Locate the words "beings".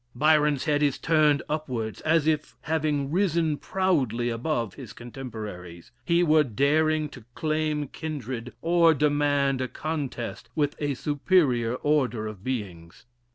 12.43-13.05